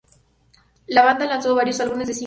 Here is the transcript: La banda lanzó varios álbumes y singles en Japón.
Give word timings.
La 0.87 1.03
banda 1.05 1.27
lanzó 1.27 1.53
varios 1.53 1.79
álbumes 1.79 1.79
y 1.79 1.85
singles 1.85 1.99
en 1.99 2.13
Japón. 2.13 2.19